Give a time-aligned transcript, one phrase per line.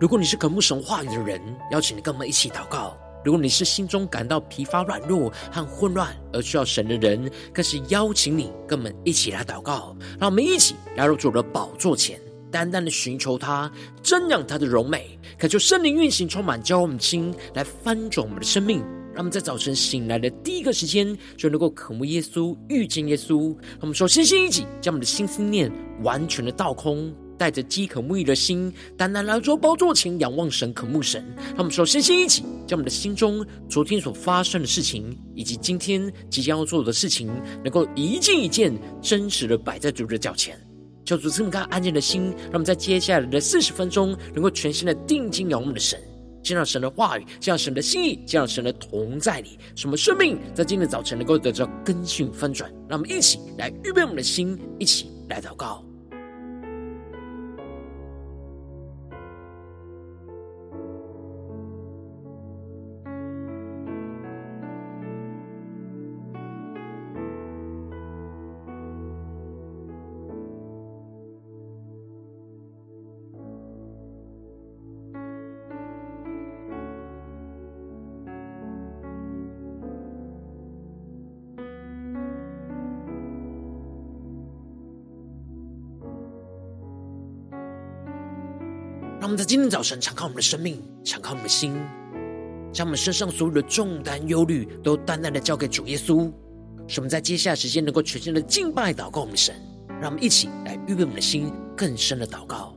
[0.00, 1.40] 如果你是渴慕神话语的人，
[1.72, 9.96] 邀请你跟我们一起祷告；如果你是心中感到疲乏、软弱和混乱而需要神的人，更是邀请你跟我们一起来祷告。
[10.20, 13.68] 让我们一起来到主的宝座前，单单的寻求他，
[14.00, 18.78] 瞻仰他的荣美，恳求圣灵运行，充满教我们心，来翻转我们的生命。
[19.12, 23.48] 让我们在早晨醒来的第一个时间，就能够渴慕耶稣、遇见耶稣。
[23.48, 25.68] 让我们首先先一起将我们的心思念
[26.04, 27.12] 完全的倒空。
[27.38, 31.24] 带着饥渴沐浴的心，单单来到包座前仰望神、渴慕神。
[31.50, 37.30] 让我们首先先一起将我们的心中昨天所发生的事情，以及今天即将要做的事情，
[37.62, 40.60] 能够一件一件真实的摆在主的脚前，
[41.04, 45.98] 求主赐我们安静的心，让我们在接下来的四十分钟，能够全心的定睛仰望我们的神，
[46.42, 52.68] 见到神的话语，见到神的心意，见到神的同在里，使我们生命在今天早晨能够得到更新翻转。
[52.88, 55.87] 让我们一起来预备我们的心，一起来祷告。
[89.28, 91.78] 我们在今天早晨敞开我们的生命，敞开我们的心，
[92.72, 96.32] 将我们身上所有的重担、忧虑都淡淡的交给主耶稣，
[96.86, 99.54] 使我们在接下来时间能够全心的敬拜、祷告我们的神。
[100.00, 102.67] 让我们一起来预备我们的心，更深的祷告。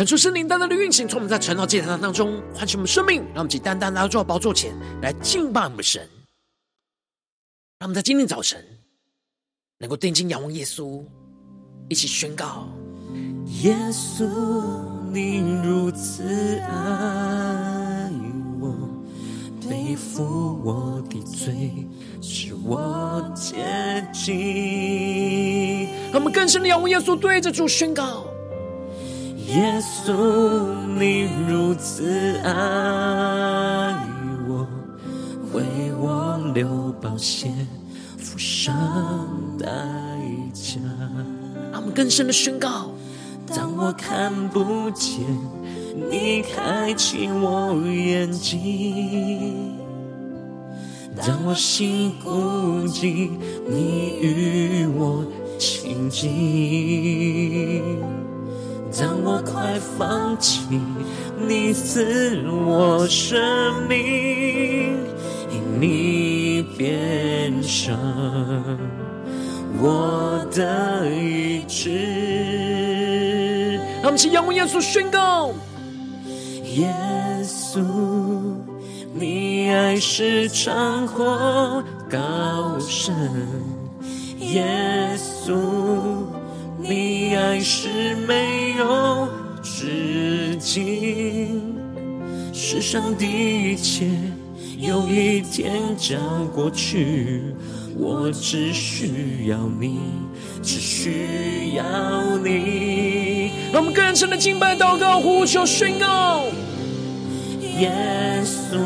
[0.00, 4.72] 恳求圣灵单单的运行，从我们在晨祷祭坛当中唤醒我们生命，让我们以单单来到宝座前
[5.02, 6.00] 来敬拜我们神。
[7.78, 8.64] 让我们在今天早晨
[9.76, 11.04] 能够定睛仰望耶稣，
[11.90, 12.66] 一起宣告：
[13.60, 14.24] 耶稣，
[15.12, 16.22] 你如此
[16.60, 18.10] 爱
[18.58, 18.74] 我，
[19.68, 20.24] 背负
[20.64, 21.86] 我的罪，
[22.22, 25.92] 使我洁净。
[26.04, 28.24] 让我们更深的仰望耶稣，对着主宣告。
[29.52, 30.12] 耶稣，
[30.96, 32.52] 你如此爱
[34.48, 34.64] 我，
[35.52, 35.64] 为
[35.98, 37.50] 我流宝血，
[38.16, 38.72] 付上
[39.58, 39.66] 代
[40.52, 40.78] 价。
[41.72, 42.92] 让我们更深的宣告：
[43.52, 45.18] 当我看不见，
[46.08, 48.56] 你开启我眼睛；
[51.16, 53.28] 当我心孤寂，
[53.68, 55.24] 你与我
[55.58, 56.70] 亲近。
[58.98, 60.80] 当我快放弃，
[61.38, 63.38] 你赐我生
[63.88, 64.98] 命，
[65.50, 67.96] 因你变成
[69.80, 73.78] 我的意志。
[74.02, 75.52] 让我们请仰望耶稣宣告：
[76.74, 76.92] 耶
[77.44, 77.80] 稣，
[79.14, 83.14] 你爱是长阔高深，
[84.40, 85.54] 耶稣。
[86.82, 89.28] 你爱是没有
[89.62, 91.76] 止境，
[92.52, 94.06] 世上的一切
[94.78, 97.42] 有一天将过去，
[97.96, 99.98] 我只需要你，
[100.62, 101.84] 只需要
[102.38, 103.52] 你。
[103.72, 106.44] 让我们更深的敬拜、祷告、呼求、宣告：
[107.78, 108.78] 耶稣，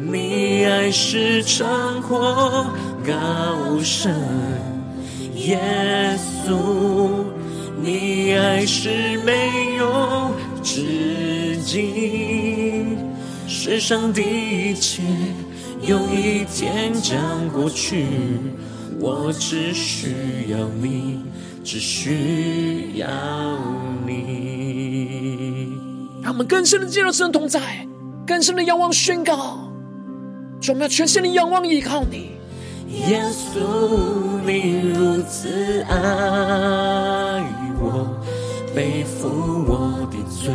[0.00, 2.66] 你爱是长阔
[3.06, 4.73] 高深。
[5.46, 7.26] 耶稣，
[7.82, 10.30] 你爱是没有
[10.62, 12.96] 止境，
[13.46, 15.02] 世上的一切
[15.82, 18.06] 有一天将过去，
[18.98, 20.14] 我只需
[20.48, 21.20] 要你，
[21.62, 23.06] 只需要
[24.06, 25.68] 你。
[26.22, 27.60] 让我们更深的进入神同在，
[28.26, 29.70] 更深的仰望宣告，
[30.68, 32.30] 我们要全心的仰望依靠你。
[32.88, 33.60] 耶稣，
[34.46, 35.94] 你如此爱
[37.80, 38.06] 我，
[38.74, 39.28] 背负
[39.66, 40.52] 我的罪，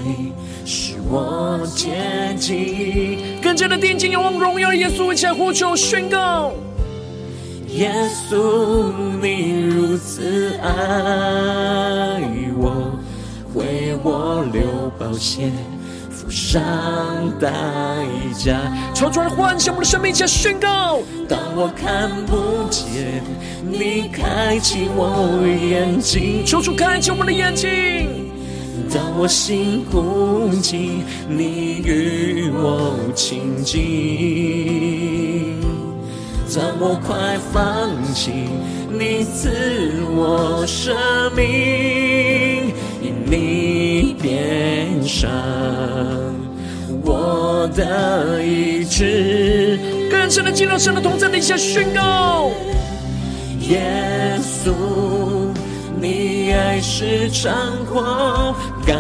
[0.66, 3.42] 使我洁净。
[3.42, 6.52] 更加的定睛仰望荣耀耶稣，一起来呼求宣告：
[7.68, 7.92] 耶
[8.30, 8.92] 稣，
[9.22, 10.70] 你如此爱
[12.58, 12.98] 我，
[13.54, 15.52] 为我流宝血，
[16.30, 16.62] 上
[17.40, 17.52] 代
[18.38, 18.60] 价。
[18.94, 21.00] 求主来唤醒我们的生命，加宣告。
[21.28, 23.24] 当我看不见，
[23.64, 26.44] 你开启我眼睛。
[26.46, 27.70] 求主开启我们的眼睛。
[28.92, 33.80] 当我心孤寂，你与我亲近；
[36.56, 38.32] 当我快放弃，
[38.90, 40.96] 你赐我生
[41.36, 43.59] 命，因你
[45.10, 45.28] 上
[47.04, 49.80] 我的意志。
[50.12, 52.52] 更深的进入神的同在底下宣告，
[53.68, 54.72] 耶稣。
[56.00, 57.52] 你爱是长
[57.86, 58.56] 阔
[58.88, 58.94] 高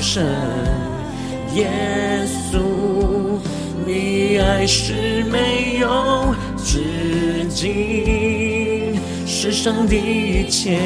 [0.00, 0.24] 深，
[1.54, 1.66] 耶
[2.52, 2.58] 稣，
[3.86, 8.57] 你爱是没有止境。
[9.40, 10.80] 世上的一切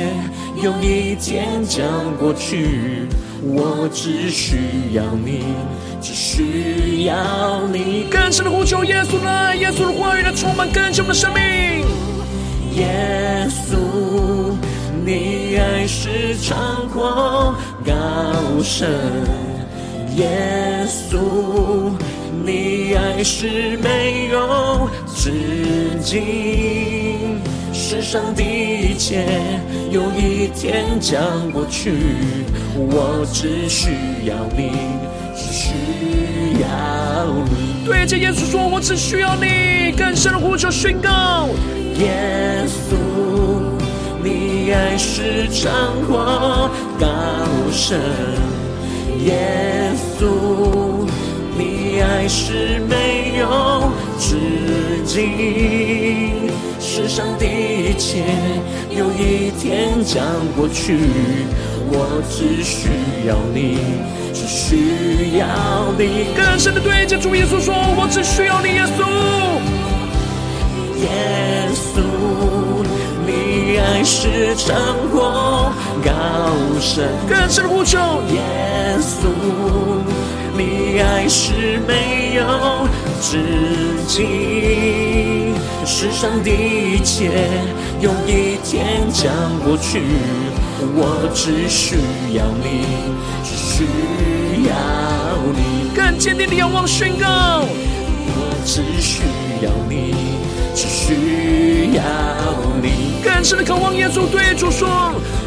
[0.63, 1.89] 有一天将
[2.19, 3.09] 过去，
[3.43, 5.43] 我只需要你，
[6.03, 8.05] 只需要你。
[8.11, 11.43] 更深的呼求耶稣来，耶稣的话语来充满更新我们的生命，
[12.77, 14.55] 耶稣。
[15.03, 17.55] 你爱是长阔
[17.87, 18.87] 高深，
[20.17, 21.91] 耶稣，
[22.45, 25.33] 你爱是没有止
[26.05, 27.41] 境。
[27.73, 29.25] 世上的一切
[29.91, 31.93] 有一天将过去，
[32.77, 33.91] 我只需
[34.27, 34.73] 要你，
[35.35, 35.73] 只需
[36.61, 37.87] 要你。
[37.87, 39.93] 对着耶稣说，我只需要你。
[39.97, 41.49] 更深的呼求宣告，
[41.99, 42.95] 耶稣。
[44.23, 45.73] 你爱是长
[46.07, 46.71] 阔
[47.01, 47.07] 高
[47.71, 47.99] 深，
[49.25, 51.07] 耶稣，
[51.59, 54.37] 你爱是没有止
[55.05, 56.02] 境。
[56.95, 58.23] 世上的一切
[58.91, 60.23] 有一天将
[60.55, 60.99] 过去，
[61.89, 62.91] 我只需
[63.27, 63.79] 要你，
[64.35, 65.47] 只需要
[65.97, 66.27] 你。
[66.37, 69.09] 更深的对着主耶稣说，我只需要你，耶稣，
[71.01, 72.03] 耶稣。
[73.25, 74.77] 你爱是长
[75.11, 75.73] 阔
[76.05, 76.13] 高
[76.79, 77.97] 深，更深的呼求，
[78.35, 78.43] 耶
[79.01, 79.33] 稣，
[80.55, 82.87] 你爱是没有
[83.23, 83.39] 止
[84.07, 85.32] 境。
[85.85, 87.51] 世上的一切
[88.01, 89.33] 有一天将
[89.65, 90.01] 过去，
[90.95, 91.97] 我只需
[92.35, 92.85] 要你，
[93.45, 93.85] 只需
[94.69, 94.73] 要
[95.53, 95.95] 你。
[95.95, 97.67] 更坚定的仰望宣告，
[98.27, 99.23] 我只需
[99.63, 100.15] 要你，
[100.75, 102.03] 只需要
[102.81, 103.21] 你。
[103.23, 104.89] 更深的渴望，耶稣对主说：“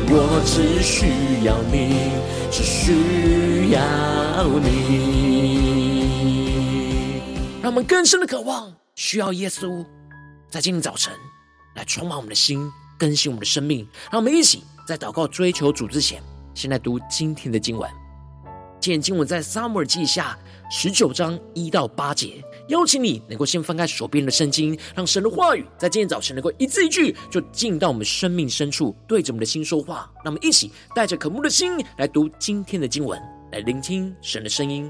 [0.10, 1.08] 我只需
[1.46, 2.12] 要你，
[2.52, 3.80] 只需要
[4.60, 5.46] 你。”
[7.64, 9.84] 让我们更深的渴望，需要耶稣
[10.56, 11.14] 在今天早晨
[11.76, 13.86] 来充满我们的心，更新我们的生命。
[14.10, 16.24] 让我们一起在祷告追求主之前，
[16.54, 17.92] 先来读今天的经文。
[18.80, 20.40] 今天经文在撒母耳记下
[20.72, 22.42] 十九章一到八节。
[22.70, 30.10] 邀请你能够先翻开手边的圣经，让神的话语在今天早晨能够一字一句就进到我们生命深处，对着我们的心说话。
[30.24, 33.22] 让我们一起带着渴慕的心来读今天的经文，
[33.52, 34.90] 来聆听神的声音。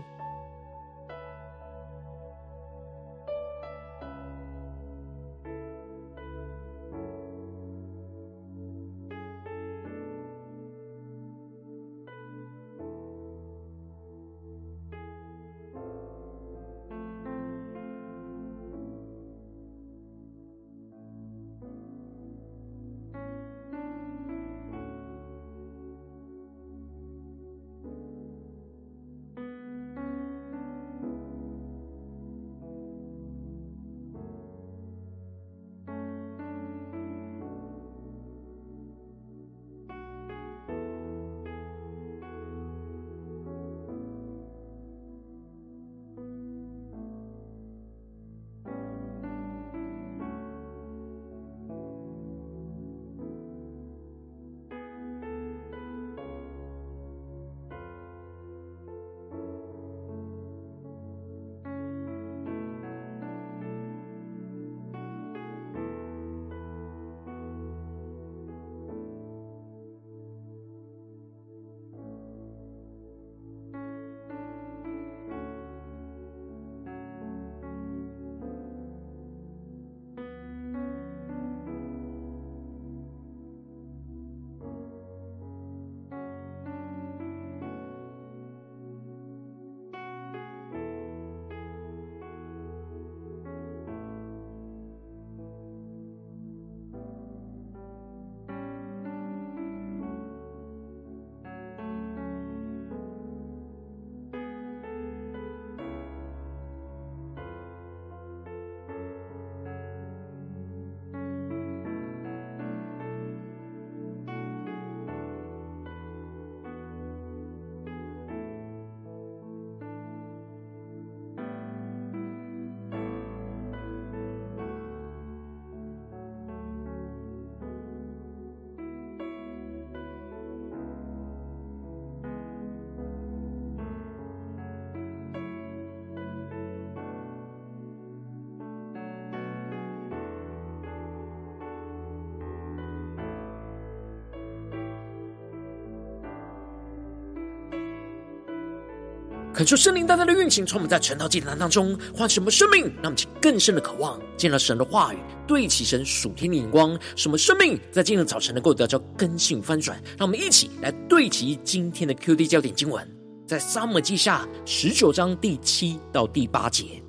[149.56, 159.98] 恳求圣灵大大的运行，充满在晨祷祭坛当中，唤什么生命，让我们更深的渴望见到神的话语，对齐神属天的眼光，什么生命在今日早晨能够得到更新翻转。
[160.18, 163.08] 让我们一起来对齐今天的 QD 焦点经文，
[163.48, 167.02] 在撒母记下十九章第七到第八节。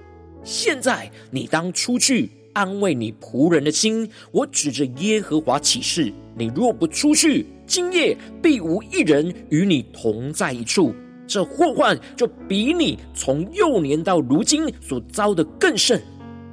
[0.44, 10.94] 现在你当出去安慰你仆人的心，我指着耶和华起誓，你若不出去，今夜必无一人与你同在一处。
[11.26, 16.00] 这祸患就比你从幼年到如今所遭的更甚。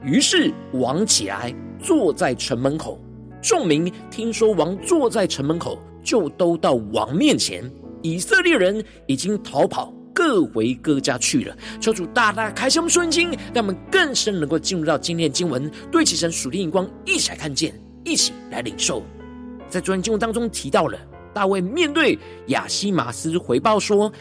[0.03, 2.99] 于是王起来，坐在城门口。
[3.41, 7.63] 众民听说王坐在城门口，就都到王面前。
[8.01, 11.55] 以色列人已经逃跑，各回各家去了。
[11.79, 19.03] 求主大大开启我们属灵经，让我们更深能够进入到今天的经文，对齐神属灵眼光，一起来看见，一起来领受。
[19.69, 20.97] 在昨天经文当中提到了
[21.33, 24.11] 大卫面对亚西玛斯回报说。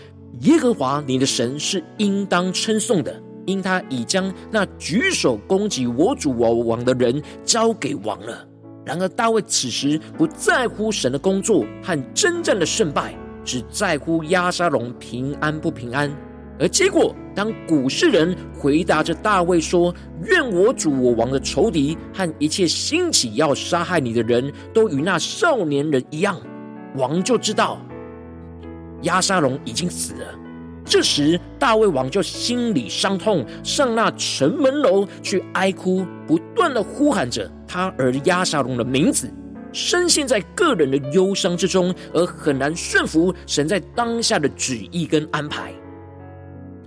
[0.40, 8.46] 耶和华你的神是应当称颂的，因他已将那举手攻击我主我王的人交给王了。
[8.84, 16.10] 然而大卫此时不在乎神的工作和征战的胜败，只在乎押沙龙平安不平安。
[16.58, 26.36] 而结果，当古世人回答着大卫说：“愿我主我王的仇敌和一切兴起要杀害你的人都与那少年人一样。”
[26.96, 27.80] 王就知道。
[29.02, 30.26] 押沙龙已经死了，
[30.84, 39.30] 这时大卫王就心里伤痛，上那城门楼去哀哭，不断的呼喊着他儿押沙龙的名字，
[39.72, 45.72] 深陷在个人的忧伤之中，而很难顺服神在当下的旨意跟安排。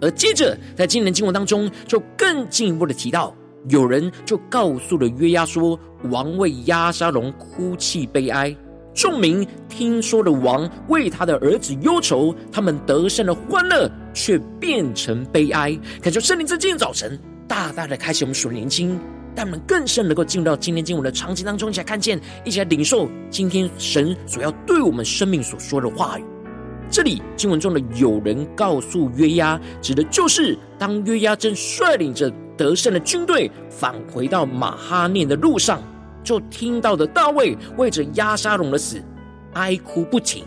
[0.01, 3.33] 而接着在今年经文当中，就更进一步的提到，
[3.69, 5.79] 有人就告诉了约押说，
[6.11, 8.55] 王为押沙龙哭泣悲哀。
[8.95, 15.77] 众民听说了王为他的儿子忧愁，他们得胜的欢乐却变成悲哀。
[16.01, 18.97] 恳求圣灵在今天早晨大大的开启我们属灵心，
[19.35, 26.23] 让我们更深能够进入到今天经文的场景当中，一起来看见，一起来领受今天神所要对我们生命所说的话语。
[26.89, 35.83] 这里经文中的有人告诉约押，指的就是当约押正率领着得胜的军队返回到马哈念的路上。
[36.25, 39.01] 就听到的大卫为着押沙龙的死
[39.53, 40.43] 哀哭不停，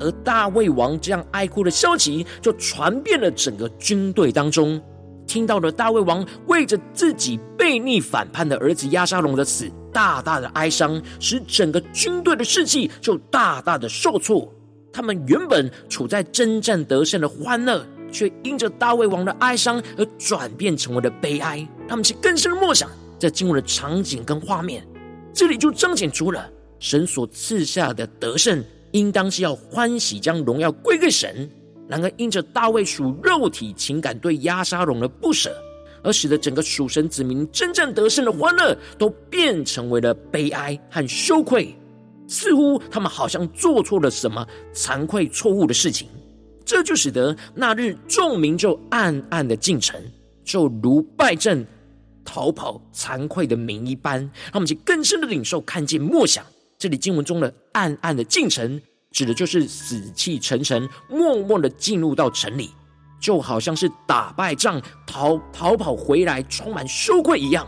[0.00, 4.82] 而大卫王这样哀哭的消息就传遍了整个军队当中。
[5.26, 14.52] 听到了大卫王为着自己悖逆反叛的儿子押沙龙的死，大大的哀伤，使整个军队的士气就大大的受挫。
[14.92, 21.64] 他们原本处在征战得胜的欢乐，却因着大卫王的哀伤而转变成为了悲哀。
[21.86, 24.84] 他们是更深的默想这经文的场景跟画面。
[25.32, 31.48] 这里就彰显出了神所赐下的得胜，应当是要欢喜将荣耀归给神。
[31.88, 35.52] 然而，因着大卫属肉体情感对押沙龙的不舍，
[36.02, 41.74] 而使得整个属神子民真正得胜的欢乐，都变成为了悲哀和羞愧。
[42.28, 46.06] 似乎他们好像做错了什么惭愧错误的事情，
[46.64, 50.00] 这就使得那日众民就暗暗的进城，
[50.44, 51.66] 就如败阵。
[52.24, 56.44] 逃跑惭愧的名一般，让我们去更深的领受、看见、默想。
[56.78, 62.70] 这里经文中的暗暗的进城，指的就是死气沉沉、默默的进入到城里，
[63.20, 67.66] 就好像是打败仗、逃逃跑回来，充满羞愧一样。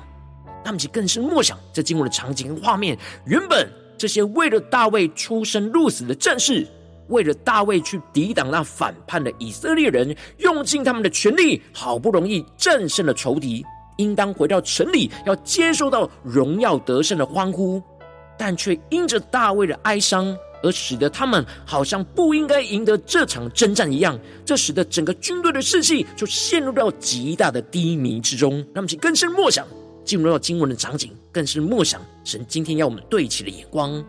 [0.65, 2.97] 让我们去更深默想这经文的场景跟画面。
[3.27, 3.69] 原本
[3.99, 6.67] 这些为了大卫出生入死的战士，
[7.09, 13.63] 为了大卫去抵挡那反叛的以色列人，用尽他们的全力，好不容易战胜了仇敌。
[13.97, 17.83] 应当回到城里，要接受到荣耀得胜的欢呼，
[18.39, 24.19] 但却因着大卫的哀伤，而使得他们好像不应该赢得这场征战一样。
[24.45, 28.65] 这使得整个军队的士气就陷入到极大的低迷之中。
[28.75, 29.67] 那么请更深默想，
[30.05, 34.03] 进入到经文的场景，更是默想神今天要我们对齐的眼光。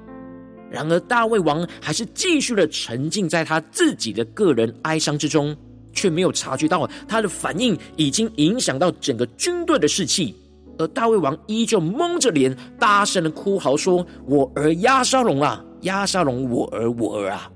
[0.72, 5.56] 然而大卫王还是继续的沉浸在他自己的个人哀伤之中。
[5.94, 10.36] 却没有察觉到他的反应已经影响到整个军队的士气，
[10.78, 17.50] 而大卫王依旧蒙着脸，大声的哭嚎说：“我儿押沙龙啊，押沙龙，我儿，我儿啊！”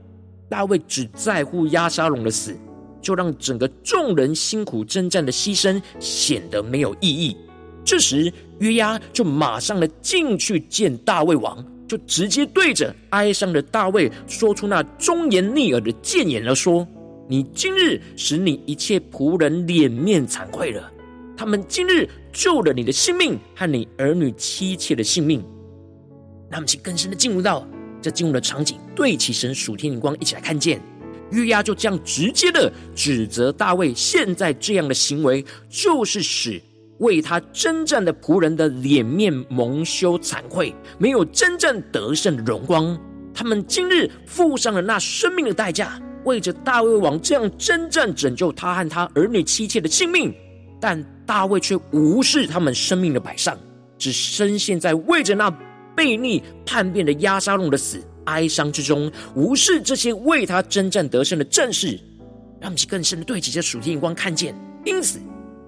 [0.49, 2.55] 大卫只在乎押沙龙的死，
[3.01, 7.35] 就让整个众人辛苦征战的牺牲显得没有意义。
[7.83, 16.87] 这时约押就马上的进去见大卫王，就直接对着哀伤的大卫说出那忠言逆耳的谏言了，说。
[17.29, 20.91] 你今日使你一切仆人脸面惭愧了，
[21.35, 25.43] 他们今日救了你的性命和你儿女妻妾的性命。
[26.49, 27.67] 那么，请更深的进入到
[28.01, 30.81] 这进入的场景，对齐神属天灵光，一起来看见
[31.31, 36.61] 约押就这样直接的指责大卫，现在这样的行为，就是使
[36.99, 42.97] 为他征战的仆人的脸面蒙羞惭愧，没有真正得胜的荣光。
[43.33, 50.33] 他们今日付上了那生命的代价，为着大卫王这样征战，拯救他和他儿女妻妾的性命，
[50.79, 53.57] 但大卫却无视他们生命的摆上，
[53.97, 55.49] 只深陷在为着那
[55.95, 61.99] 悖逆叛变的押沙龙的死哀伤之中，无视这些为他征战得胜的战士，
[62.59, 64.53] 让其更深的对齐着属天眼光看见。
[64.85, 65.19] 因此，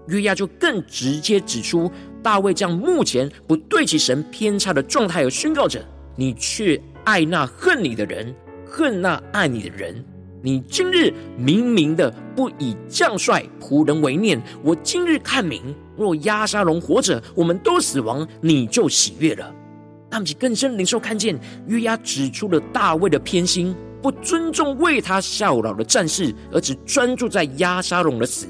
[0.07, 1.91] 约押就更直接指出
[2.21, 5.83] 大卫这样目前不对齐神偏差的状态，而宣告着：
[6.15, 6.79] 你却。
[7.05, 8.35] 爱那恨你的人，
[8.67, 10.05] 恨那爱你的人。
[10.41, 19.53] 你今日明明的不以将帅仆人为念，我今日看明，若押沙龙活着，我们都死亡，你就喜悦了。
[20.09, 21.37] 他们更深领受看见
[21.67, 28.47] 约押指出了大卫的偏心，不尊重为他效劳的战士，而只专注在押沙龙的死。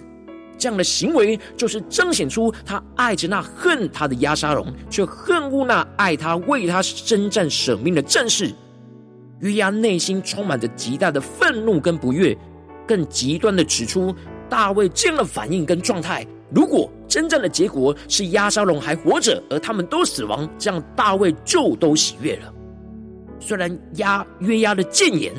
[0.60, 8.54] 这样的行为，就是彰显出他爱着那恨他的押沙龙，却恨恶那爱他、为他征战舍命的战士。
[9.40, 12.38] 约押内心充满着极大的愤怒跟不悦，
[12.88, 14.14] 更极端的指出
[14.50, 16.26] 大卫这样的反应跟状态。
[16.52, 22.54] 如果真正的结果是押沙龙还活着，而他们都死亡，这样大卫就都喜悦了。
[23.40, 25.34] 虽然押约押的谏言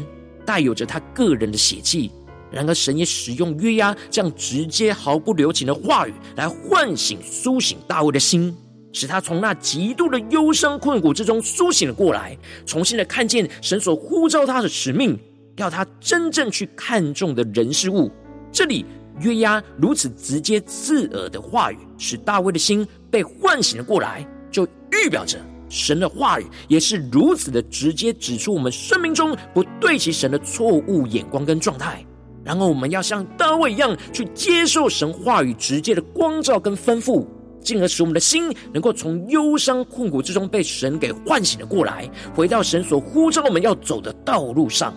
[0.46, 2.10] 带有着他个人的血气。
[2.52, 8.52] 然而，神也使用约押这样直接、毫不留情的话语，来唤醒、苏醒大卫的心，
[8.92, 15.18] 使他从那极度的忧伤困苦之中苏醒了过来，重新的看见神所呼召他的使命，
[15.56, 18.10] 要他真正去看重的人事物。
[18.52, 18.84] 这里
[19.20, 32.04] 约押如此直接刺耳的话语，使大卫的心被唤醒了过来，就预表着神的话语也是如此的直接，指出我们生命中不对齐神的错误眼光跟状态。
[32.42, 37.24] 然后我们要像大卫一样去接受神话语直接的光照跟吩咐，
[37.62, 44.94] 进而使我们的心能够从忧伤困苦之中被神给唤醒了过来，回到神所呼召我们要走的道路上。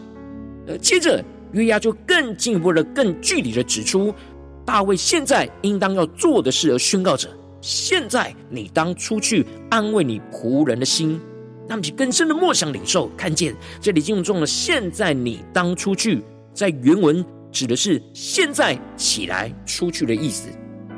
[0.68, 4.14] 呃，接着约押就更进一步的、更具体的指出
[4.66, 7.30] 大卫现在应当要做的事，而宣告着：
[7.62, 11.20] 现在你当出去安慰你仆人的心。
[11.68, 16.22] 那么，其更深的默想领受，看见这里经文中的“现在你当出去”。
[16.54, 20.50] 在原文指的是现在起来出去的意思，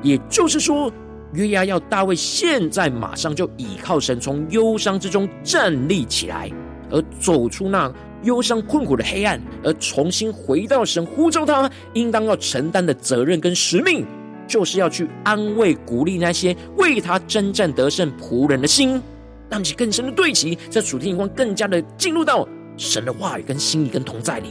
[0.03, 0.91] 也就是说，
[1.35, 6.49] 约押要大卫现在马上就倚靠神，从忧伤之中站立起来，
[6.89, 7.91] 而走出那
[8.23, 14.05] 忧伤困苦的黑暗，而重新回到神呼召他应当要承担的责任跟使命，
[14.47, 19.01] 就是要去安慰鼓励那些为他征战得胜仆人的心，
[19.49, 24.49] 让其更深的对齐，在属天眼光更加的进入到神的话语跟心意跟同在里。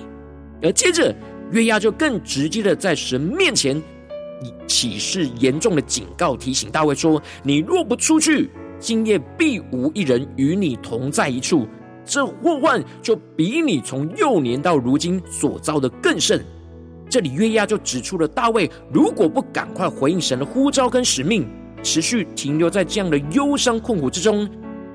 [0.63, 1.15] 而接着，
[1.51, 3.81] 约押就更直接的在神面前
[4.43, 11.67] 以起誓严重的警告提醒大卫说：“你若不出去，今夜必无一人与你同在一处，
[12.05, 16.45] 这祸患就比你从幼年到如今所遭的更甚。”
[17.09, 21.47] 这里约押就指出了大卫如果不赶快回应神的呼召跟使命，
[21.83, 24.49] 持续停留在这样的忧伤困苦之中，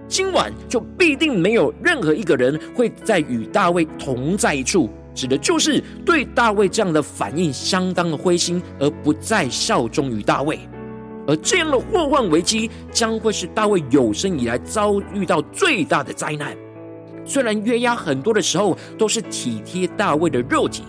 [0.07, 4.89] 今晚就必定没有任何一个人会再与大卫同在一处。
[5.13, 10.59] 指的就是对大卫这样的反应相当的灰心，而不再效忠于大卫。
[11.27, 16.57] 而这样的祸患危机将会是大卫有生以来遭遇到最大的灾难。
[17.25, 20.83] 虽然约押很多的时候都是体贴大卫的肉体，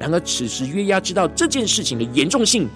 [0.00, 2.68] 然而此时约押知道这件事情的严重性，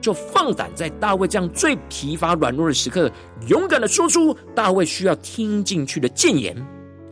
[0.00, 3.10] 就放胆在大卫这样最疲乏软弱的时刻，
[3.48, 6.56] 勇敢的说出大卫需要听进去的谏言。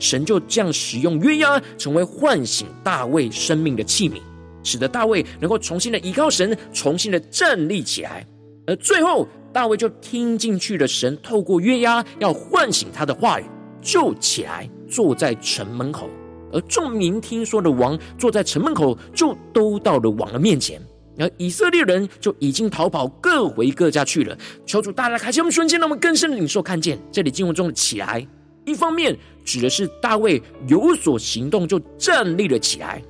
[0.05, 4.21] 神就这样使用约押，成为唤醒大卫生命的器皿，
[4.63, 8.27] 使得大卫能够重新的依靠神，重新的站立起来。
[8.67, 13.45] 而最后，大卫就听进去了神透过约押要唤醒他的话语，
[13.81, 16.11] 就起来坐在城门口。
[16.53, 20.79] 而众民听说的王坐在城门口，就都到了王的面前。
[21.19, 24.37] 而以色列人就已经逃跑，各回各家去了。
[24.67, 28.27] 求主大大开启我们瞬间，让我们更深的领受看见这里经文中的起来。
[28.65, 33.03] 一方面指的是大卫有所行动，就站立了起来，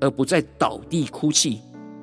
[0.00, 1.58] 而不再倒地哭泣；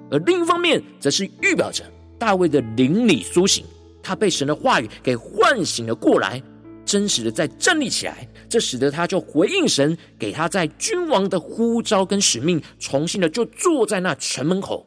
[0.09, 1.83] 而另一方面，则是预表着
[2.17, 3.63] 大卫的灵里苏醒，
[4.01, 6.41] 他被神的话语给唤醒了过来，
[6.83, 8.27] 真实的在站立起来。
[8.47, 14.85] 这使得他就回应神给他在君王的呼召跟使命，重新的就坐在那城门口，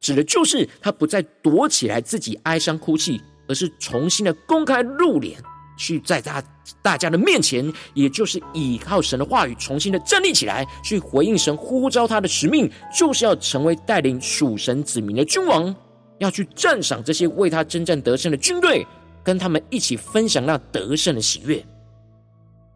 [0.00, 5.40] 指的就是他不再躲起来自己哀伤哭泣，而是重新的公开露脸。
[5.76, 6.42] 去在大
[6.82, 15.74] 大家的面前，也就是依靠神的话语，重新的站立起来，去回应神呼召他的使命，就是要成为带领属神子民的君王，
[16.18, 18.86] 要去赞赏这些为他征战得胜的军队，
[19.22, 21.64] 跟他们一起分享那得胜的喜悦。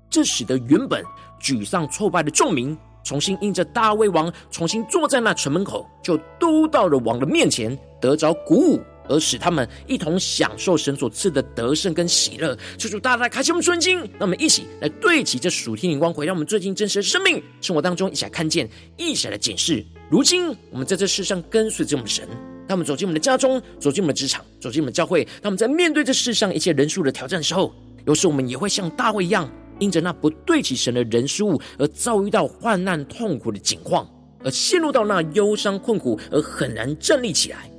[0.09, 1.05] 这使得原本
[1.41, 8.81] 沮丧挫败的众民，重新因着大卫王重新坐在那城门口，就都到了王的面前，得着鼓舞。
[9.11, 19.85] 而使他们一同享受神所赐的得胜跟喜乐，求主大大开启我们尊经，让我们一起来对齐这属天灵光，回让我们最近真实的生命生活当中，一起来看见，一起来检视。
[20.09, 22.27] 如今我们在这世上跟随着我们神，
[22.69, 27.75] 当我们走进我们的家中，走进我们的职场，走进我们的教会，当我们在面对这世上一切人数的挑战的时候，
[28.07, 34.09] 有时我们也会像大卫一样，因着那不对齐神的人事物而遭遇到患难痛苦的境况，
[34.45, 37.70] 而陷入到那忧伤困苦，而很难站立起来。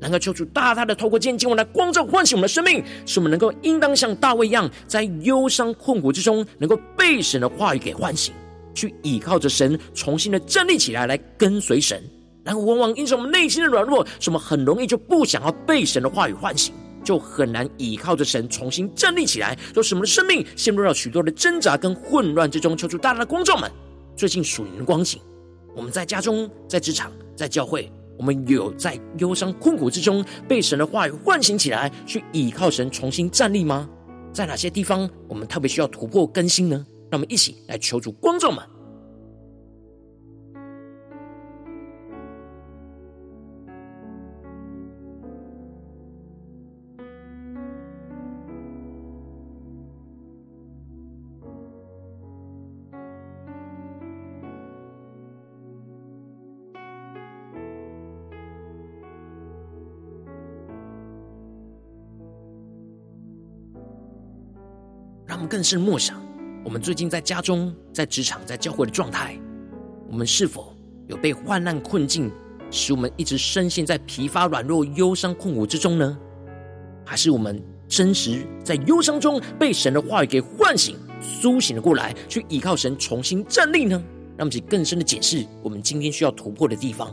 [0.00, 8.32] 能够求主大大的透过今天经文来光照唤醒我们的生命，使我们能够应当像大卫一样，在忧伤困苦之中，能够被神的话语给唤醒，
[8.74, 12.02] 去倚靠着神，重新的站立起来，来跟随神。
[12.44, 16.72] 然后往往因着我们内心的软弱，使我们很容易就不想要被神的话语唤醒，
[17.04, 22.74] 就很难倚靠着神重新站立起来，就使我们的生命陷入到许多的挣扎跟混乱之中。
[22.74, 23.70] 求主大大的光照们，
[24.16, 25.20] 最近属灵的光景，
[25.76, 27.90] 我们在家中、在职场、在教会。
[28.18, 33.88] 我们有在忧伤困苦之中被神的话语唤醒起来，去倚靠神重新站立吗？
[34.32, 36.84] 在哪些地方我们特别需要突破更新呢？
[37.10, 38.62] 让我们一起来求助观众们。
[65.38, 66.20] 我们更深默想，
[66.64, 69.38] 我们最近在家中、在职场、在教会的状态，
[70.10, 70.74] 我们是否
[71.06, 72.28] 有被患难困境，
[72.72, 76.18] 使我们一直深陷在疲乏、软弱、忧伤、困苦之中呢？
[77.06, 84.02] 还是我们真实在忧伤中被神的话语给唤醒、苏醒了过来，去依靠神重新站立呢？
[84.36, 87.12] 让我们去更深的解释我们今天需要突破的地方。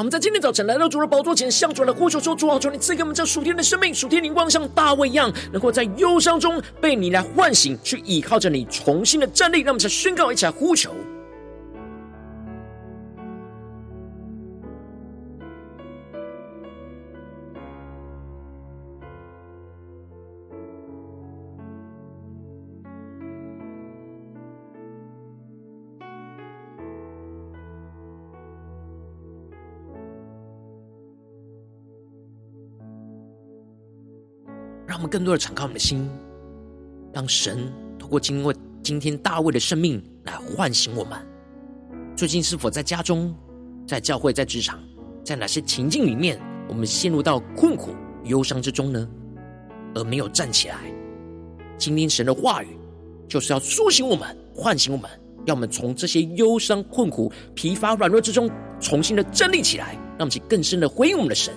[0.00, 10.90] 我们在今天早晨来到主的宝座前，向主来呼求说：“主啊，求你赐给我们这属天的生命、属天灵光，像大卫一样，能够在忧伤中被你来唤醒，去依靠着你重新的站立。”让我们再宣告，一起来呼求。
[34.90, 36.10] 让我们更多的敞开我们的心，
[37.12, 41.16] 让神透过经过今天大卫的生命来唤醒我们。
[42.16, 43.32] 最近是否在家中、
[43.86, 44.82] 在教会、在职场，
[45.24, 47.92] 在哪些情境里面，我们陷入到困苦、
[48.24, 49.08] 忧伤之中呢？
[49.94, 50.74] 而没有站起来。
[51.78, 52.76] 今天神的话语
[53.28, 55.08] 就是要苏醒我们、唤醒我们，
[55.46, 58.50] 让我们从这些忧伤、困苦、疲乏、软弱之中
[58.80, 61.54] 重新的站立起来，让我们去更深的回应我们的神。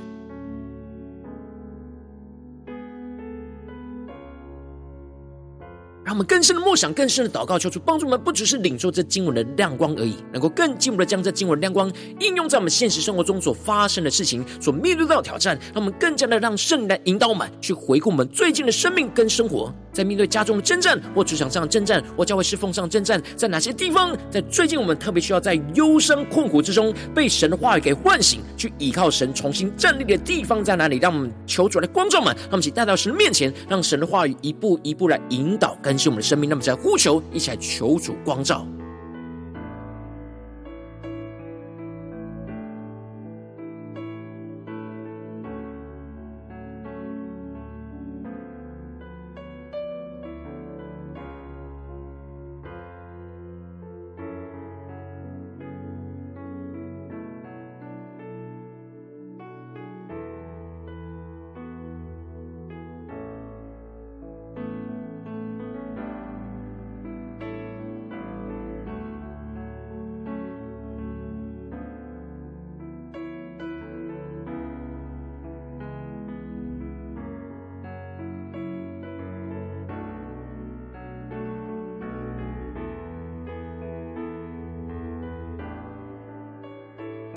[6.13, 30.97] 让我们更深的梦想，更深的祷告，求主帮助我们，不只是领受这经文的亮光而已，能够更进一步的将这经文的亮光应用在我们现实生活中所发生的事情、所面对到的挑战，让我们更加的让圣灵来引导我们，去回顾我们最近的生命跟生活，在面对家中的征战，或职场上的征战，或教会侍奉上的征战，在哪些地方，在最近我们特别需要在忧伤困苦之中被神的话语给唤醒，去依靠神重新站立的地方在哪里？
[30.97, 38.67] 让我们求主来光照们，让我们一起带到神面前，让神的话语一步一步来引导更新我们的生命，那么在呼求，一起来求主光照。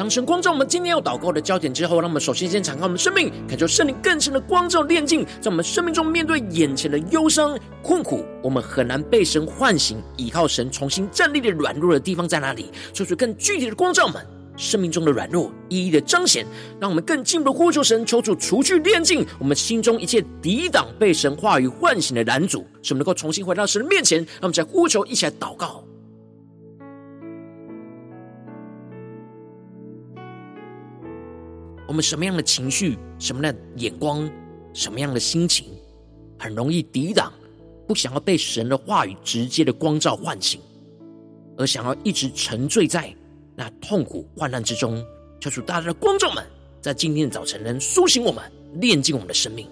[0.06, 12.70] 当神光照我们今天要祷告的焦点之后，让我们首先先敞开我们生命，感受圣灵更深的光照炼净，在我们生命中面对眼前的忧伤困苦，我们很难被神唤醒，依靠神重新站立的软弱的地方在哪里？
[12.92, 14.24] 求主更具体的光照我们。
[14.56, 16.46] 生命中的软弱一一的彰显，
[16.80, 24.20] 让我们更进一步的呼求神，求主除去炼净我们心中一切抵挡被神话语唤醒的拦阻，使我们能够重新回到神的面前。
[24.20, 25.85] 让我们在呼求，一起来祷告。
[31.96, 34.30] 我们什么样的情绪、什么样的眼光、
[34.74, 35.64] 什么样的心情，
[36.38, 37.32] 很容易抵挡，
[37.88, 40.60] 不想要被神的话语直接的光照唤醒，
[41.56, 43.10] 而想要一直沉醉在。
[43.54, 45.02] 那痛苦患难之中，
[45.40, 46.44] 求主大家的观众们，
[46.82, 49.66] 在今天的早晨能苏醒我们，炼净我们的生命。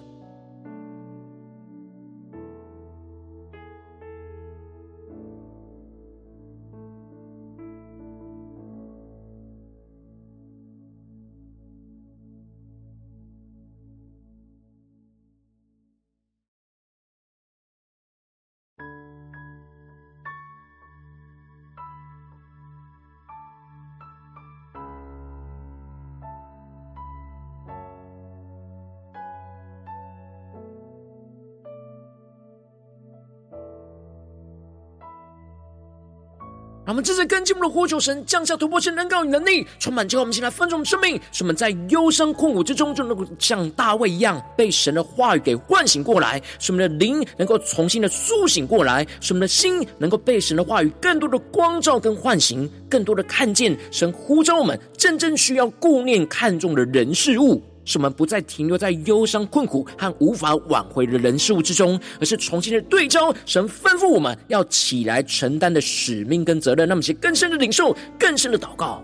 [36.95, 57.61] 我们这次跟进我们的呼求神降下突破性能高与能力，充满之后，我们先来分盛生命，使我们在忧伤困苦之中，就能够像大卫一样，被神的话语给唤醒过来，使我们的灵能够重新的苏醒过来，使我们的心能够被神的话语更多的光照跟唤醒，更多的看见神呼召我们真正需要顾念看重的人事物。
[57.85, 66.89] 使我们不再停留在忧伤、困苦和无法挽回的人事物之中，而是重新的对焦神吩咐我们要起来承担的使命跟责任。
[66.89, 69.03] 那么，些更深的领受、更深的祷告，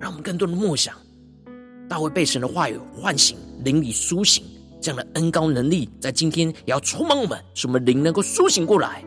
[0.00, 0.94] 让我们更多的默想，
[1.88, 4.44] 大卫被神的话语唤醒，灵里苏醒，
[4.80, 9.04] 这样的恩高能力，在今天也要充满我们，使我们灵能够苏醒过来，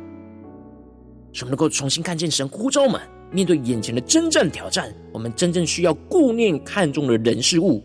[1.31, 3.01] 使我们能够重新看见神呼召我们。
[3.31, 7.83] 面对眼前的真正挑战，我们真正需要顾念看重的人事物，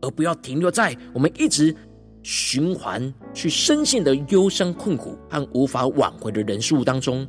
[0.00, 1.74] 而不要停留在我们一直
[2.22, 7.26] 循环去深陷的忧伤、困苦和无法挽回的人事物当中。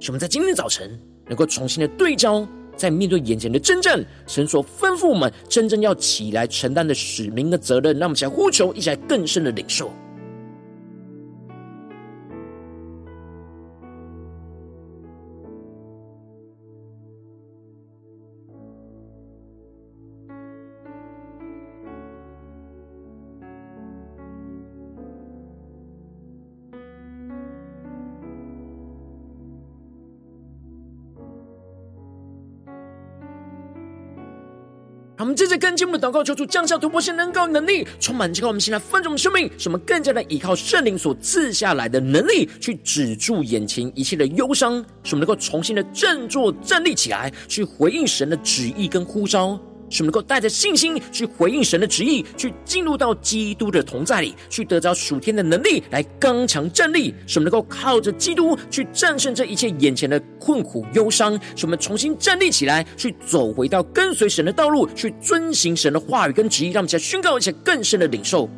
[0.00, 9.90] 使我们在今天早晨能够重新的对焦，在面对眼前的真正，神所吩咐我们真正要起来承担的使命的责任，让我们起来呼求，一起来更深的领受。
[35.48, 49.58] 在跟进一步的祷告，求主降下突破性能够能力，充满之后，我们现在翻转我们生命，什么更加的依靠圣灵所赐下来的能力，去止住眼前一切的忧伤，使我们能够重新的振作站立起来，去回应神的旨意跟呼召。
[49.90, 57.14] 使我们能够带着信心去回应神的旨意，去进入到基督的同在里，去得着属天的能力来刚强站立。
[57.26, 61.38] 使我们能够靠着基督去战胜这一切眼前的困苦忧伤。
[61.54, 68.48] 使我们重新站立起来，去走回到跟随神的道路，去遵行神的话语跟旨意，让我们再宣告一些更深的领受。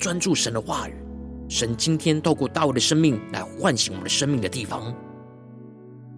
[0.00, 0.94] 专注神的话语。
[1.48, 4.94] 神今天透过大卫的生命来唤醒我们的生命的地方，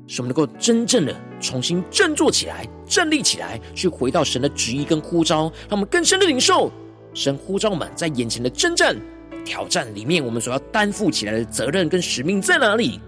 [0.07, 5.51] 使我们能够真正的重新振作起来、站立起来，去回到神的旨意跟呼召。
[5.69, 6.71] 让我们更深的领受
[7.13, 8.95] 神呼召我们在眼前的征战
[9.45, 13.01] 挑战里面，我们所要担负起来的责任跟使命在哪里？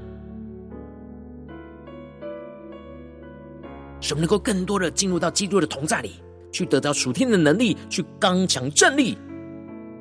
[4.00, 6.14] 使我们能够更多的进入到基督的同在里，
[6.50, 9.16] 去得到属天的能力，去刚强站立。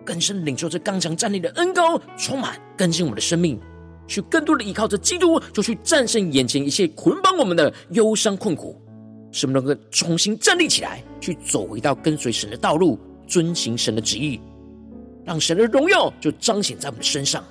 [0.05, 3.59] 更深领受这刚强站立的恩膏，充满更新我们的生命，
[4.07, 8.79] 去更多的依靠着基督，就去战胜眼前一切捆绑我们的忧伤困苦，
[9.31, 14.39] 使我们能够重新站立起来，去走回到跟随神的道路，遵行神的旨意，
[15.25, 17.43] 让神的荣耀就彰显在我们的身上。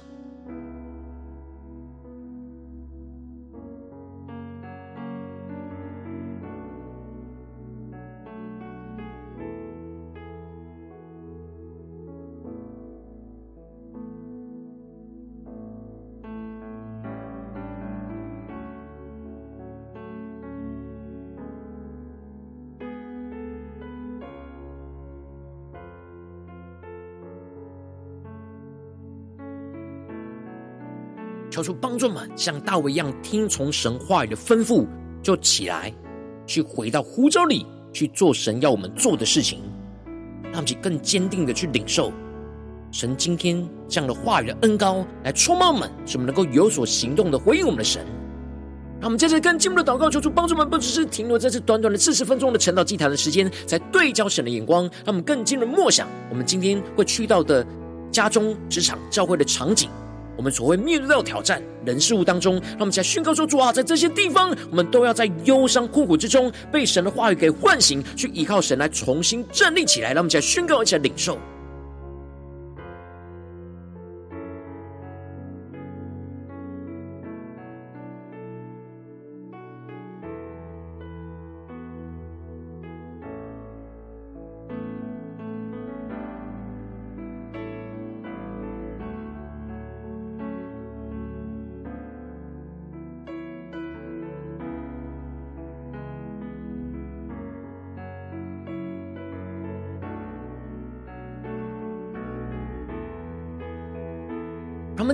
[31.52, 34.86] 求主帮助们，像大卫一样听从神话语的吩咐，
[35.22, 35.92] 就起来
[36.46, 39.60] 去回到湖州里去做神要我们做的事情，
[40.44, 42.10] 让我们更坚定的去领受
[42.90, 48.02] 神今天这样的话语的恩膏来充满我们，使我们能够有所行动的回应我们的神。
[48.98, 57.66] 让我们接着更进一步的祷告，求主帮助我们，不只是停留在这短短的四十分钟的晨祷祭坛的时间，在对焦神的眼光，让我们更进入默想我们今天会去到的
[58.10, 59.90] 家中、职场、教会的场景。
[60.42, 70.08] 我们所谓面对到挑战人事物当中，让我们在宣告说：主啊，在这些地方，我们都要在忧伤困苦之中，被神的话语给唤醒，去依靠神来重新站立起来。
[70.08, 71.38] 让我们在宣告，一起来领受。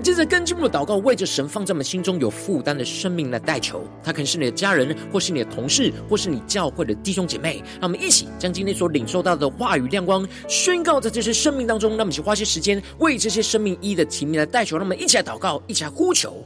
[0.09, 3.85] 接着更进一步的祷告，为着神放在我们心中有负担的生命来代求。
[4.03, 7.63] 他可能是你的家人，或是你的同事，或是你教会的弟兄姐妹。
[7.73, 11.91] 让我们一起将今天所领受到的话语亮光宣告在这些生命当中。
[11.91, 14.79] 让我们一起花些时间为这些生命一一的提名来代求。
[14.79, 16.43] 让我们一起来祷告，一起来呼求。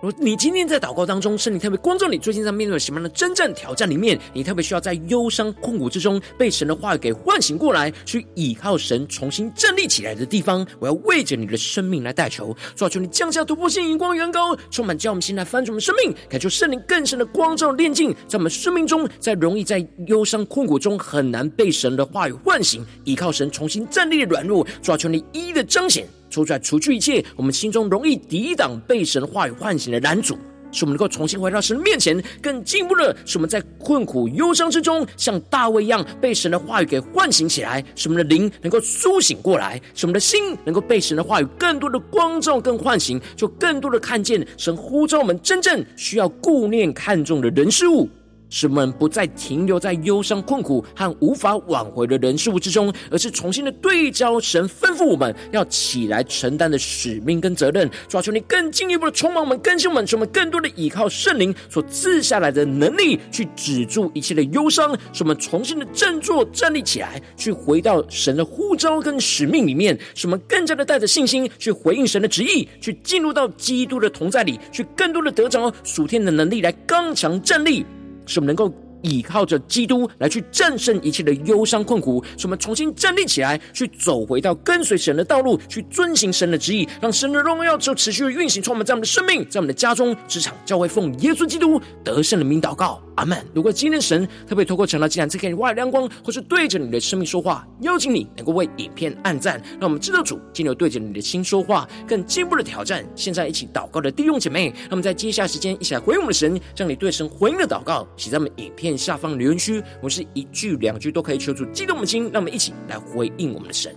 [0.00, 26.08] 如你今天在祷告当中，圣灵特别光照你，最近在面对什么样的征战挑战里面，你特别需要在忧伤困苦之中被神的话语给唤醒过来，去倚靠神重新站立起来的地方，我要为着你的生命来代求，抓住，你降下突破性、荧光、远高，充满叫我们心来翻转我们生命，感受圣灵更深的光照、炼净，在我们生命中，在容易在忧伤困苦中很难被神的话语唤醒，依靠神重新站立的软弱，抓住，你一一的彰显。
[26.30, 30.38] 抽出来，除去一切我们心中容易抵挡被神的话语唤醒的拦阻，
[30.72, 32.22] 使我们能够重新回到神面前。
[32.40, 48.08] 更进一步的，使我们在困苦忧伤之中，像大卫一样被神的话语给唤醒起来，使我们的灵能够苏醒过来，使我们的心能够被神的话语更多的光照、更唤醒，就更多的看见神呼召我们真正需要顾念、看重的人事物。
[48.50, 57.88] 使我们不再停留在忧伤、困苦和无法挽回的人事物之中，而是重新的对焦神吩咐我们要起来承担的使命跟责任。
[58.08, 77.86] 主啊，求你更进一步的充满我们、更新我们，使我们更多的依靠圣灵所赐下来的能力，去止住一切的忧伤，使我们重新的振作、站立起来，去回到神的呼召跟使命里面，使我们更加的带着信心去回应神的旨意，去进入到基督的同在里，去更多的得着属天的能力来刚强站立。
[78.30, 78.72] 使我们能够
[79.02, 93.00] 依靠着基督来去战胜一切的忧伤困苦，使我们重新站立起来，去走回到跟随神的道路，去遵行神的旨意，让神的荣耀就持续的运行，充满在我们的生命，在我们的家中、职场、教会，奉耶稣基督得胜的名祷告。
[93.16, 93.36] 阿门。
[93.52, 103.04] 如果今天神特别透过晨祷祭坛赐给你外亮光，或是对着你的生命说话，邀请你能够为影片按赞，让我们知道主今天对着你的心说话，更进一步的挑战。
[103.14, 109.82] 现在一起祷告的弟兄姐妹，让我们在接下时间一起来回应我们的神，将你对神回应的祷告写在我们影片下方留言区。
[110.02, 113.94] 我是一句两句都可以求助激动我们的心，让我们一起来回应我们的神。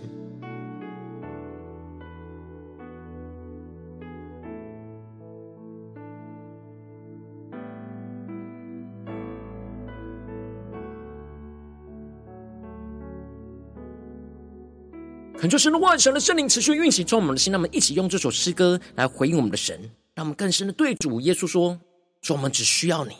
[15.36, 19.78] 恳求神的万神的圣灵持续运行在我们的心，让我们一起用这首诗歌来回应我们的神，
[20.16, 21.78] 让我们更深的对主耶稣说：
[22.22, 23.12] 说我们只需要你，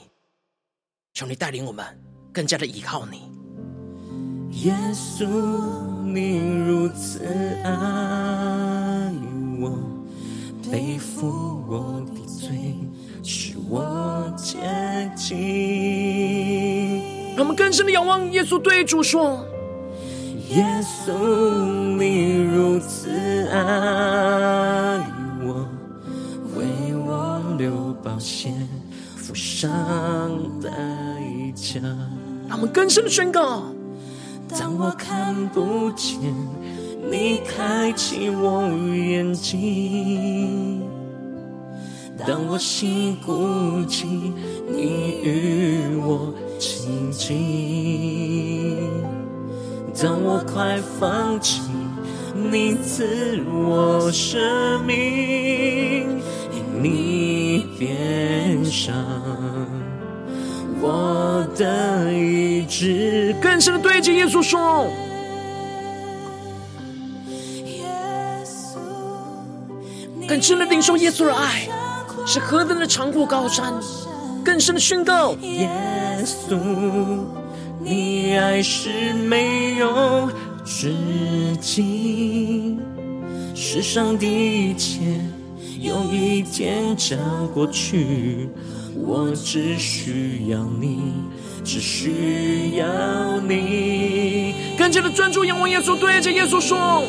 [1.14, 1.86] 求你带领我们
[2.34, 3.30] 更加的依靠你。
[4.64, 5.28] 耶稣，
[6.12, 7.24] 你如此
[7.64, 7.72] 爱
[9.62, 9.78] 我，
[10.72, 12.74] 背负我的罪，
[13.22, 14.58] 使我洁
[15.16, 15.38] 净。
[17.36, 19.46] 让我们更深的仰望耶稣，对主说。
[20.50, 21.14] 耶稣，
[21.96, 23.12] 你如此
[23.52, 24.98] 爱
[25.44, 25.70] 我，
[26.58, 28.52] 为我流宝血，
[29.34, 29.72] 付上
[30.62, 30.70] 代
[31.56, 31.80] 价。
[32.48, 33.64] 让我们更深的宣告：
[34.48, 36.20] 当我看不见，
[37.10, 38.62] 你开启我
[38.96, 40.84] 眼睛；
[42.28, 44.06] 当我心孤寂，
[44.70, 48.88] 你与我亲近。
[50.00, 51.62] 当我快放弃，
[52.36, 56.22] 你赐我生命，
[56.52, 57.43] 因你
[57.86, 58.96] 天上
[60.80, 63.36] 我的意志。
[63.42, 64.88] 更深的对着耶稣说：
[70.26, 71.68] 更深的领受耶稣的爱，
[72.26, 73.74] 是何等的长阔高山。
[74.46, 75.70] 更深的宣告：耶
[76.24, 76.58] 稣。
[77.82, 80.30] 你爱是没有
[80.64, 80.94] 止
[81.60, 82.80] 境，
[83.54, 85.20] 世上的一切
[85.84, 87.20] 有一天将
[87.54, 88.48] 过去，
[88.96, 91.12] 我只需要你，
[91.62, 94.56] 只需要你。
[94.78, 97.04] 更加的专注仰望耶稣，对着耶稣说：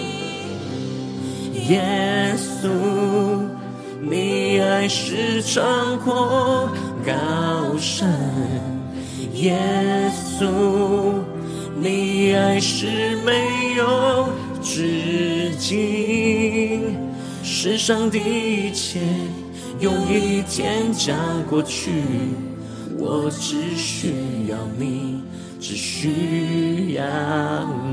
[1.68, 2.68] 耶稣，
[4.02, 6.68] 你爱是长阔
[7.06, 8.10] 高山。
[9.34, 9.56] 耶
[10.36, 11.14] 稣，
[11.80, 14.28] 你爱是没有
[14.60, 16.96] 止境，
[17.46, 18.98] 世上的一切
[19.78, 21.14] 有一天将
[21.46, 21.90] 过去，
[22.96, 24.14] 我只需
[24.48, 25.20] 要你，
[25.60, 27.04] 只需要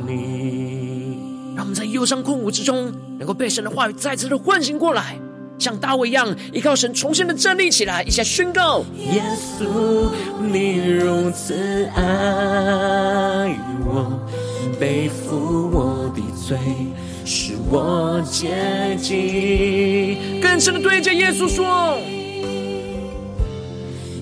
[0.07, 1.17] 你。
[1.53, 5.19] 让我们在忧伤困苦之中，能够被神的话语再次的唤醒过来。
[5.59, 10.09] 像大卫一样，依靠神重新的站立起来，一下宣告：耶稣，
[10.49, 11.53] 你如此
[11.93, 13.53] 爱
[13.85, 14.17] 我，
[14.79, 16.57] 背负我的罪，
[17.25, 20.39] 使我接近。
[20.41, 21.97] 更深的对着耶稣说：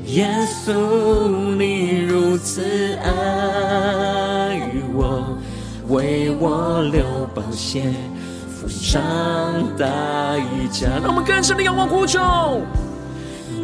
[0.08, 0.28] 耶
[0.66, 2.62] 稣，你如此
[3.04, 4.60] 爱
[4.94, 5.38] 我，
[5.88, 7.84] 为我流宝血。
[8.68, 9.02] 上
[9.78, 9.88] 代
[10.72, 12.20] 价，让我们更深的仰望呼求。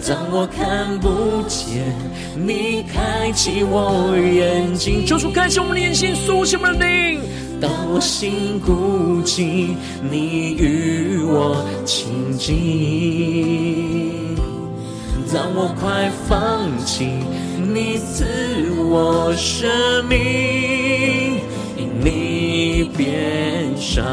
[0.07, 1.93] 当我看不见，
[2.35, 7.21] 你开启我眼睛，求主开启我们的眼睛，苏醒我们的灵。
[7.61, 9.75] 当我心孤寂，
[10.11, 14.35] 你与我亲近。
[15.33, 17.09] 当我快放弃，
[17.57, 18.25] 你赐
[18.89, 19.69] 我生
[20.07, 20.17] 命，
[21.77, 24.05] 因你变上。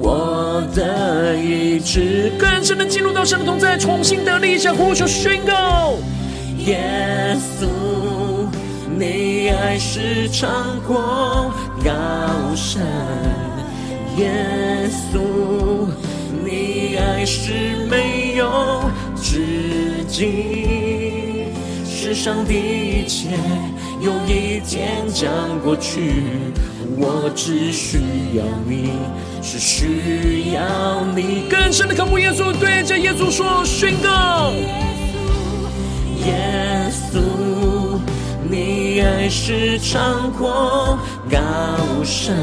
[0.00, 5.94] 我的意志更深的进入到神的同在，重新得力，向呼求宣告：
[6.58, 7.66] 耶稣，
[8.96, 11.50] 你爱是长阔
[12.58, 12.82] 神；
[14.16, 15.86] 耶稣，
[16.44, 18.82] 你爱是没有
[19.14, 21.46] 止境。
[21.86, 23.28] 世上的一切
[24.00, 25.30] 有一天将
[25.62, 26.14] 过去，
[26.96, 27.98] 我只需
[28.34, 28.90] 要你。
[29.40, 34.52] 只需要你更深的渴慕耶稣，对着耶稣说宣告：
[36.26, 37.20] 耶稣，
[38.50, 40.98] 你爱是长阔
[41.30, 41.38] 高
[42.04, 42.34] 深；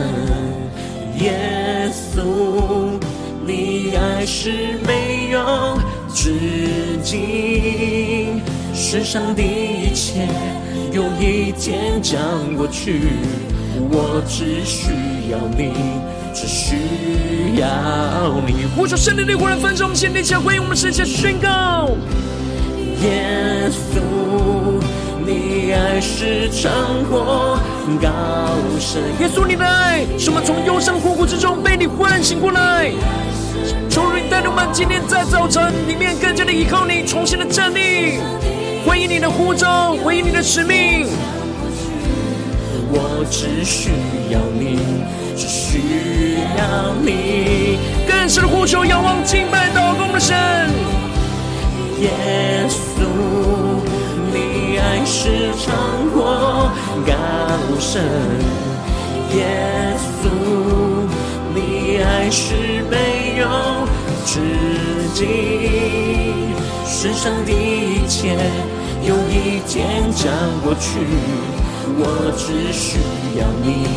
[1.20, 3.00] 耶稣，
[3.46, 5.80] 你爱是没有
[6.14, 6.34] 止
[7.04, 8.42] 境。
[8.74, 10.28] 世上的一切
[10.92, 12.20] 有一天将
[12.56, 13.02] 过去，
[13.90, 14.92] 我只需
[15.32, 15.74] 要你。
[16.34, 16.76] 只需
[17.58, 17.66] 要
[18.46, 21.90] 你，呼求圣灵的灵，忽然分盛，我们献殿前回应我们世界宣告：
[23.02, 24.75] 耶稣，
[25.26, 26.72] 你爱是长
[27.10, 27.58] 阔
[28.00, 28.10] 高
[28.80, 29.02] 深。
[29.20, 32.92] 耶稣，你的爱使我们从忧伤苦苦之中被你唤醒过来。
[33.90, 38.20] 求你带领我们今天在早晨里面更加的依靠你，重新的站立，
[38.86, 41.08] 回应你的呼召，回应你的使命。
[42.92, 43.90] 我只需
[44.30, 44.78] 要你，
[45.36, 47.80] 只需要你。
[48.08, 50.38] 更深的呼求，仰望敬拜祷告的神。
[52.00, 52.12] 耶
[52.70, 53.02] 稣，
[57.76, 58.04] 长阔高深。
[59.36, 59.44] 耶
[60.22, 60.30] 稣，
[61.54, 61.58] 你
[62.02, 62.54] 爱是
[62.90, 63.48] 没有
[64.26, 64.40] 止
[65.14, 65.28] 境，
[66.86, 68.38] 世上的一切
[69.04, 70.32] 有一天将
[70.64, 71.00] 过去，
[71.98, 72.98] 我只需
[73.38, 73.88] 要你，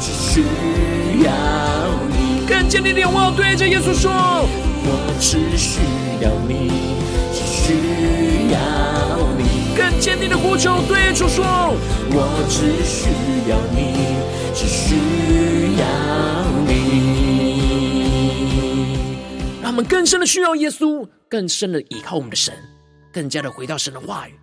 [0.00, 0.42] 只需
[1.24, 1.30] 要
[2.08, 2.46] 你。
[2.48, 4.88] 更坚定的仰望，对着耶稣说：我
[5.20, 5.78] 只需
[6.20, 6.70] 要你，
[7.32, 7.74] 只需
[8.52, 8.58] 要
[9.38, 9.49] 你。
[9.80, 11.42] 更坚定的呼求，对主说：
[12.12, 13.08] 我只需
[13.48, 13.94] 要你，
[14.54, 14.94] 只需
[15.80, 15.86] 要
[16.68, 16.76] 你。
[19.62, 22.54] 让我们更深的需要耶稣，更深的依靠我们的神，
[23.10, 24.34] 更加的回到神的话语，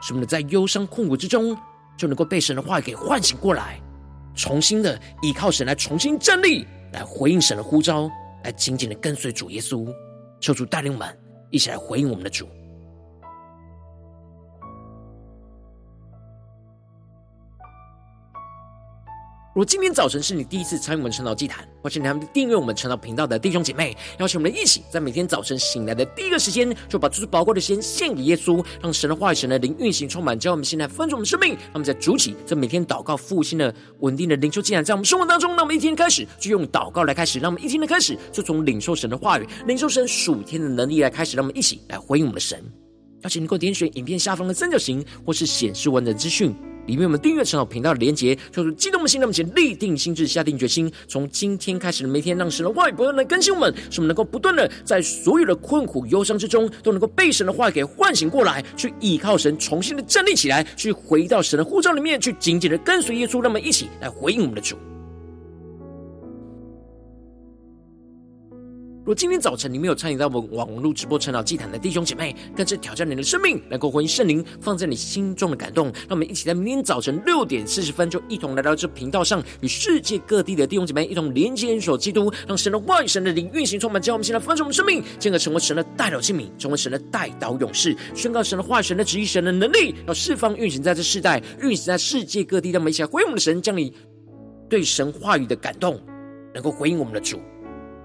[0.00, 1.54] 使我们在忧伤困苦之中，
[1.98, 3.78] 就能够被神的话语给唤醒过来，
[4.34, 8.10] 重新的依靠神来重新站立，来回应神的呼召，
[8.42, 9.86] 来紧紧的跟随主耶稣。
[10.40, 11.06] 求主带领我们
[11.50, 12.48] 一起来回应我们的主。
[19.58, 31.54] 如果今天早晨是你第一次参与我们晨祷祭坛，或是你还没订阅我们晨祷频道的弟兄姐妹，邀请我们一起在每天早晨醒来的第一个时间，就把这宝贵的时间献给耶稣，让神的话语、神的灵运行充满，教我们现在分盛我们生命。
[31.54, 42.64] 让我们在主起，在每天祷告复兴的稳定的灵修祭坛，在我们生活当中，那我们一天开始就用祷告来开始，让我们一天的开始就从领受神的话语、领受神属天的能力来开始，让我们一起来回应我们的神。
[43.24, 46.54] 邀请你给我点选影片下方的三角形，或是显示文的资讯。
[46.88, 64.74] 里面我们订阅陈老频道的连接，就是激动的心，那么请立定心智，下定决心，从今天开始的每天，让神的话语不断的更新我们，使我们能够不断的在所有的困苦忧伤之中，都能够被神的话给唤醒过来，去依靠神，重新的站立起来，去回到神的护照里面，去紧紧的跟随耶稣，那么一起来回应我们的主。
[69.08, 75.86] 如果今天早晨你没有参与到我们网络直播晨祷祭坛的弟兄姐妹，更是挑战你的生命，能够回应圣灵放在你心中的感动。
[75.86, 92.72] 让我们一起在明天早晨六点四十分，就一同来到这频道上，与世界各地的弟兄姐妹一同连接、联手基督，让神的话语、神的灵运行充满，将我们现在丰盛我们生命，进而成为神的代祷器皿，成为神的代祷勇士，宣告神的话语、神的旨意、神的能力，要释放运行在这世代，运行在世界各地。
[92.72, 93.90] 让我们一起来回应我们的神，将你
[94.68, 95.98] 对神话语的感动，
[96.52, 97.40] 能够回应我们的主。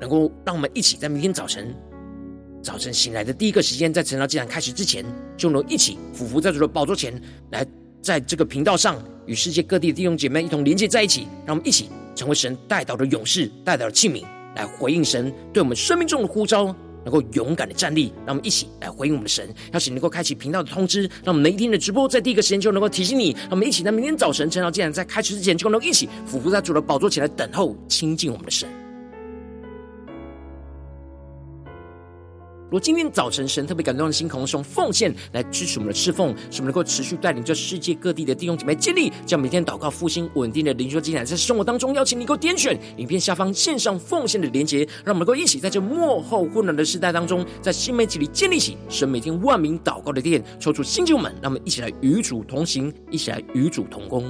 [0.04, 1.74] 能够让我们一起在明天早晨
[2.62, 5.06] 早晨醒来的第一个时间，在晨祷祭坛开始之前，
[5.38, 7.14] 就能一起俯伏在主的宝座前
[7.52, 7.66] 来，
[8.02, 14.26] 在这个频道上与世界各地的弟兄姐妹一同连接在一起，让我们一起成为神代祷的勇士、代祷的器皿，
[14.58, 16.66] 来回应神对我们生命中的呼召，
[17.06, 18.14] 能够勇敢的站立。
[18.26, 23.32] 让我们一起来回应我们的神，邀请能够开启频道的通知，让我们每一天的直播在第一个时间就能够提醒你。
[23.32, 28.70] 让我们一起在明天早晨晨祷祭坛在开始之前，就能够一起俯伏在主的宝座前来等候亲近我们的神。
[32.74, 54.26] 如今天早晨神特别感动的心，可能是用奉献来支持我们的侍奉，使我们能够持续带领着世界各地的弟兄姐妹建立，将每天祷告复兴稳定的灵修祭坛，在生活当中邀请你，能够点选影片下方线上奉献的连结，让我们能够一起在这幕后混乱的时代当中，在新媒体里建立起神每天万名祷告的殿，抽出新旧们，让我们一起来与主同行，一起来与主同工。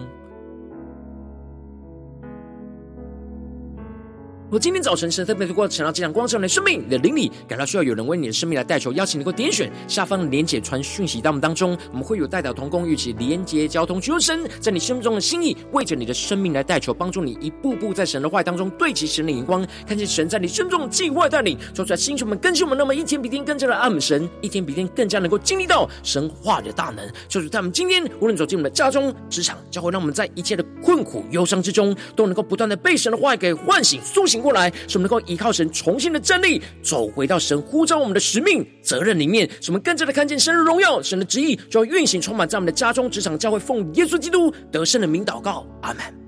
[4.53, 34.42] 我今天早晨，神特别透过晨祷祭坛光照你的生命，你的灵里感到需要有人为你的生命来代求，邀请你能够点选下方的连结传讯息到我们当中，我们会有代表同工一起连接交通，求神在你生命中的心意，为着你的生命来代求，帮助你一步步在神的话当中对齐神的眼光，看见神在你生命中的计划带领，说出来星球们更新我们，那么一天比一天更加的爱们神，一天比一天更加能够经历到神话的大能，就是他们今天无论走进我们的家中、职场，将会让我们在一切的困苦、忧伤之中，都能够不断的被神的话给唤醒、苏醒。
[34.43, 46.22] 过来，使我们能够依靠神重新的站立，走回到神呼召我们的使命责任里面，使我们更加的看见神的荣耀、神的旨意，就要运行充满在我们的家中、职场、教会，奉耶稣基督得胜的名祷告，阿门。